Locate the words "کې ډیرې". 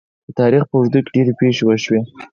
1.05-1.33